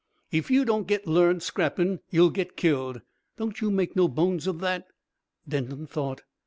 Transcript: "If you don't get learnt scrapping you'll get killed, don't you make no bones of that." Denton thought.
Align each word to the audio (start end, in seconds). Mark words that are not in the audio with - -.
"If 0.31 0.49
you 0.49 0.65
don't 0.65 0.87
get 0.87 1.05
learnt 1.05 1.43
scrapping 1.43 1.99
you'll 2.09 2.31
get 2.31 2.57
killed, 2.57 3.01
don't 3.37 3.61
you 3.61 3.69
make 3.69 3.95
no 3.95 4.07
bones 4.07 4.47
of 4.47 4.59
that." 4.61 4.87
Denton 5.47 5.85
thought. 5.85 6.23